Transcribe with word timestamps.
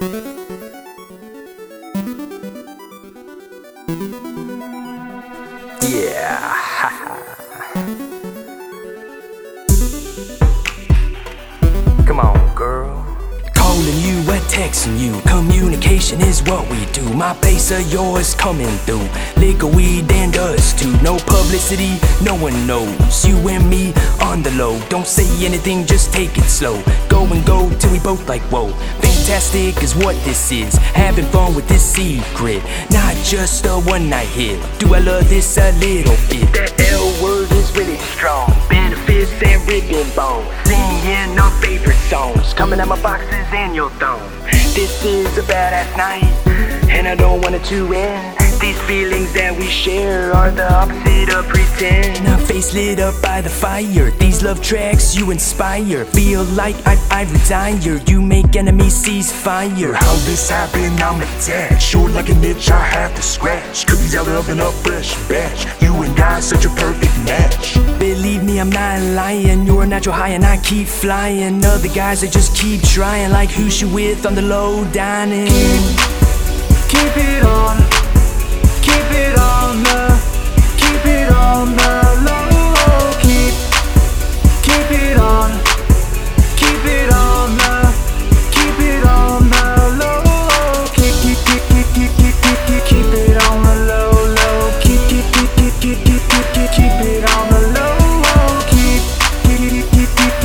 Yeah. 0.00 0.06
Come 12.06 12.18
on, 12.18 12.54
girl. 12.54 13.04
Calling 13.54 13.98
you 13.98 14.19
texting 14.60 14.98
you. 15.00 15.18
Communication 15.22 16.20
is 16.20 16.42
what 16.42 16.68
we 16.70 16.84
do. 16.92 17.02
My 17.14 17.32
base 17.40 17.70
of 17.70 17.80
yours 17.90 18.34
coming 18.34 18.76
through. 18.84 19.08
Liquor, 19.40 19.66
weed, 19.66 20.12
and 20.12 20.36
us 20.36 20.78
too. 20.78 20.92
No 21.00 21.16
publicity, 21.16 21.96
no 22.22 22.34
one 22.34 22.66
knows. 22.66 23.24
You 23.24 23.36
and 23.48 23.64
me 23.70 23.94
on 24.20 24.42
the 24.42 24.50
low. 24.62 24.78
Don't 24.90 25.06
say 25.06 25.24
anything, 25.46 25.86
just 25.86 26.12
take 26.12 26.36
it 26.36 26.44
slow. 26.44 26.76
Go 27.08 27.24
and 27.24 27.42
go 27.46 27.70
till 27.78 27.92
we 27.92 28.00
both 28.00 28.28
like 28.28 28.42
whoa. 28.52 28.68
Fantastic 29.00 29.82
is 29.82 29.94
what 29.96 30.14
this 30.24 30.52
is. 30.52 30.74
Having 30.92 31.26
fun 31.26 31.54
with 31.54 31.66
this 31.66 31.82
secret. 31.82 32.62
Not 32.90 33.16
just 33.24 33.64
a 33.64 33.80
one 33.94 34.10
night 34.10 34.28
hit. 34.28 34.60
Do 34.78 34.94
I 34.94 34.98
love 34.98 35.26
this 35.30 35.56
a 35.56 35.72
little 35.80 36.18
bit? 36.28 36.52
That 36.52 36.78
L 36.92 37.08
word 37.22 37.50
is 37.52 37.74
really 37.74 37.96
strong. 38.12 38.52
Benefits 38.68 39.32
and 39.42 39.66
ribbon 39.66 40.08
bones. 40.14 40.48
Singing 40.68 41.38
our 41.38 41.50
favorite 41.62 41.79
Coming 42.54 42.80
out 42.80 42.88
my 42.88 43.00
boxes 43.02 43.46
and 43.52 43.74
your 43.74 43.90
thong. 43.98 44.20
This 44.74 45.04
is 45.04 45.38
a 45.38 45.42
badass 45.42 45.96
night. 45.96 46.24
And 46.90 47.08
I 47.08 47.14
don't 47.14 47.40
want 47.40 47.54
it 47.54 47.64
to 47.64 47.92
end. 47.94 48.38
These 48.60 48.78
feelings 48.82 49.09
that 49.40 49.56
we 49.56 49.68
share 49.68 50.32
are 50.34 50.50
the 50.50 50.68
opposite 50.70 51.32
of 51.32 51.48
pretend. 51.48 52.22
Now 52.24 52.36
face 52.36 52.74
lit 52.74 53.00
up 53.00 53.14
by 53.22 53.40
the 53.40 53.48
fire. 53.48 54.10
These 54.22 54.42
love 54.42 54.60
tracks 54.60 55.16
you 55.16 55.30
inspire. 55.30 56.04
Feel 56.04 56.44
like 56.62 56.76
I, 56.84 56.94
I 57.10 57.22
retire. 57.32 57.96
You 58.06 58.20
make 58.20 58.54
enemies 58.54 58.94
cease 58.94 59.32
fire. 59.32 59.94
How 59.94 60.14
this 60.28 60.50
happened, 60.50 61.00
I'm 61.00 61.22
attached. 61.22 61.82
Short 61.82 62.12
like 62.12 62.28
an 62.28 62.44
itch, 62.44 62.70
I 62.70 62.84
have 62.96 63.14
to 63.14 63.22
scratch. 63.22 63.86
Cookies 63.86 64.14
out 64.14 64.28
of 64.28 64.50
an 64.50 64.60
up 64.60 64.74
fresh 64.84 65.10
batch. 65.26 65.60
You 65.80 65.94
and 66.02 66.20
I, 66.20 66.40
such 66.40 66.66
a 66.66 66.70
perfect 66.84 67.16
match. 67.24 67.74
Believe 67.98 68.44
me, 68.44 68.60
I'm 68.60 68.70
not 68.70 69.00
lying. 69.20 69.64
You're 69.64 69.84
a 69.84 69.86
natural 69.86 70.16
high 70.16 70.34
and 70.38 70.44
I 70.44 70.58
keep 70.58 70.86
flying. 70.86 71.64
Other 71.64 71.88
guys 71.88 72.20
they 72.20 72.28
just 72.28 72.54
keep 72.54 72.82
trying. 72.82 73.32
Like 73.32 73.50
who's 73.50 73.74
she 73.78 73.86
with 73.86 74.26
on 74.26 74.34
the 74.34 74.42
low 74.42 74.84
dining? 74.92 75.48
Keep 76.92 77.16
it 77.16 77.44
on, 77.44 77.76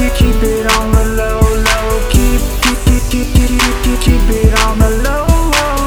keep, 0.09 0.35
it 0.43 0.71
on 0.77 0.91
the 0.91 1.05
low, 1.15 1.39
low. 1.39 2.09
Keep, 2.11 2.41
keep, 2.61 2.79
keep, 2.85 3.03
keep, 3.09 3.27
keep, 3.33 3.59
keep, 3.83 3.99
keep, 4.01 4.29
it 4.29 4.53
on 4.65 4.77
the 4.79 4.89
low. 5.03 5.25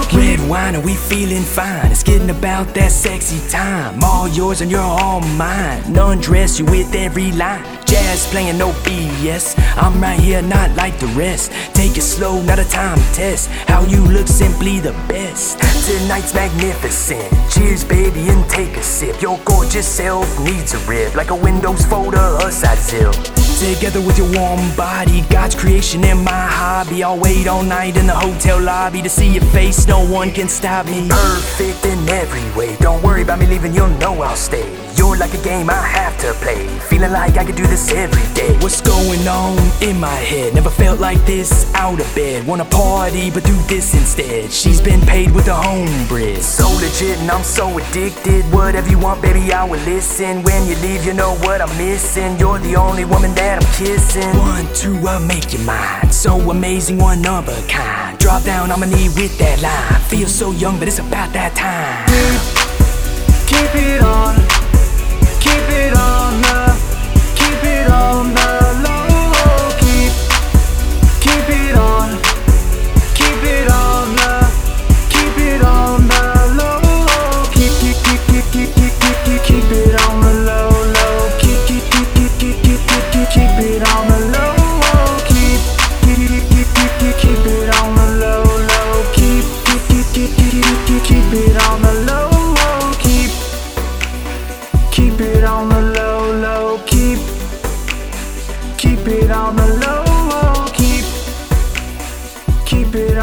Keep 0.09 0.41
Red 0.41 0.49
wine 0.49 0.75
and 0.75 0.85
we 0.85 0.95
feeling 0.95 1.43
fine. 1.43 1.91
It's 1.91 2.03
getting 2.03 2.31
about 2.31 2.75
that 2.75 2.91
sexy 2.91 3.47
time. 3.49 4.03
All 4.03 4.27
yours 4.29 4.61
and 4.61 4.71
you're 4.71 4.81
all 4.81 5.21
mine. 5.21 5.83
Undress 5.97 6.59
you 6.59 6.65
with 6.65 6.95
every 6.95 7.33
line. 7.33 7.65
Jazz 7.87 8.27
playing 8.27 8.59
no 8.59 8.71
BS. 8.85 9.55
I'm 9.77 10.01
right 10.01 10.19
here, 10.19 10.43
not 10.43 10.75
like 10.77 10.99
the 10.99 11.07
rest. 11.09 11.53
Take 11.75 11.97
it 11.97 12.03
slow, 12.03 12.43
not 12.43 12.59
a 12.59 12.69
time 12.69 12.99
test. 13.13 13.49
How 13.69 13.85
you 13.85 14.01
look, 14.05 14.27
simply 14.27 14.81
the 14.81 14.93
best. 15.09 15.59
Tonight's 15.87 16.35
magnificent. 16.35 17.33
Cheers, 17.51 17.85
baby, 17.85 18.29
and 18.29 18.49
take 18.51 18.77
a 18.77 18.83
sip. 18.83 19.23
Your 19.23 19.39
gorgeous 19.45 19.87
self 19.87 20.29
needs 20.41 20.75
a 20.75 20.79
rip, 20.91 21.15
like 21.15 21.31
a 21.31 21.37
Windows 21.37 21.85
folder, 21.87 22.37
a 22.43 22.51
side 22.51 22.79
zip. 22.79 23.38
Together 23.59 24.01
with 24.01 24.17
your 24.17 24.31
warm 24.35 24.61
body, 24.77 25.23
God's 25.31 25.57
creation 25.57 26.05
and 26.05 26.25
my 26.25 26.47
hobby. 26.47 27.03
I'll 27.03 27.19
wait 27.19 27.49
all 27.49 27.65
night 27.65 27.97
in 27.97 28.07
the 28.07 28.15
hotel 28.15 28.61
lobby 28.61 29.03
to 29.03 29.09
see 29.09 29.33
your 29.33 29.43
face. 29.47 29.85
No 29.89 30.09
one 30.09 30.31
can 30.31 30.49
stop 30.49 30.87
me. 30.87 31.09
Perfect 31.09 31.85
in 31.85 32.09
every 32.09 32.49
way. 32.57 32.77
Don't 32.77 33.03
worry 33.03 33.23
about 33.23 33.41
me 33.41 33.47
leaving, 33.47 33.75
you'll 33.75 33.89
know 33.99 34.23
I'll 34.23 34.37
stay. 34.37 34.73
You're 34.95 35.17
like 35.17 35.35
a 35.35 35.43
game 35.43 35.71
I 35.71 35.75
have 35.75 36.17
to 36.19 36.33
play. 36.35 36.69
Feeling 36.89 37.11
like 37.11 37.37
I 37.37 37.45
could 37.45 37.57
do 37.57 37.67
this 37.67 37.91
every 37.93 38.23
day. 38.35 38.57
What's 38.59 38.81
going 38.81 39.27
on 39.27 39.59
in 39.83 39.99
my 39.99 40.15
head? 40.15 40.55
Never 40.55 40.71
felt 40.71 41.01
like 41.01 41.25
this 41.27 41.73
out 41.75 42.01
of 42.01 42.15
bed. 42.15 42.47
Wanna 42.47 42.65
party, 42.65 43.31
but 43.31 43.43
do 43.45 43.57
this 43.67 43.93
instead. 43.95 44.53
She's 44.53 44.81
been 44.81 45.01
paid 45.01 45.33
with 45.33 45.49
a 45.49 45.55
homebread. 45.55 46.43
So 46.43 46.69
legit 46.83 47.19
and 47.19 47.31
I'm 47.31 47.45
so 47.45 47.77
addicted. 47.79 48.45
Whatever 48.53 48.89
you 48.89 48.99
want, 48.99 49.21
baby, 49.21 49.53
I 49.53 49.65
will 49.65 49.81
listen. 49.81 50.43
When 50.45 50.69
you 50.69 50.77
leave, 50.77 51.05
you 51.05 51.13
know 51.13 51.35
what 51.43 51.61
I'm 51.61 51.77
missing. 51.77 52.39
You're 52.39 52.61
the 52.61 52.77
only 52.77 53.05
woman 53.05 53.35
that 53.35 53.48
I'm 53.49 53.63
kissing. 53.73 54.29
One, 54.37 54.67
two, 54.75 54.97
I'll 55.09 55.21
make 55.21 55.53
you 55.53 55.61
mine. 55.61 56.11
So 56.13 56.39
amazing, 56.51 56.99
one 56.99 57.25
of 57.27 57.49
a 57.49 57.63
kind. 57.67 58.19
Drop 58.19 58.43
down 58.45 58.71
on 58.71 58.81
my 58.81 58.87
knee 58.87 59.09
with 59.09 59.39
that 59.39 59.63
line. 59.63 60.01
Feel 60.09 60.29
so 60.29 60.51
young, 60.53 60.79
but 60.79 60.89
it's 60.89 60.99
about 60.99 61.33
that 61.33 61.55
time. 61.57 62.07
Keep 63.47 63.75
it 63.83 64.03
on, 64.03 64.38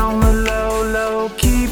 on 0.05 0.19
the 0.19 0.33
low, 0.49 0.83
low, 0.97 1.29
keep 1.29 1.71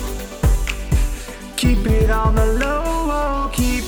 Keep 1.55 1.85
it 1.85 2.09
on 2.09 2.33
the 2.33 2.45
low, 2.63 2.83
low, 3.11 3.49
keep 3.53 3.83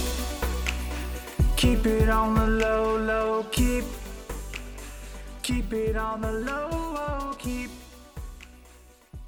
Keep 1.55 1.85
it 1.87 2.09
on 2.09 2.35
the 2.35 2.45
low, 2.45 2.97
low, 2.97 3.43
keep 3.51 3.85
Keep 5.41 5.73
it 5.73 5.95
on 5.95 6.21
the 6.21 6.31
low, 6.31 6.69
low, 6.69 7.33
keep 7.39 7.71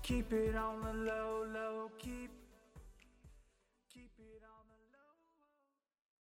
Keep 0.03 0.33
it 0.33 0.55
on 0.55 0.75
the 0.83 0.93
low, 0.93 1.45
low, 1.51 1.89
keep 1.97 2.46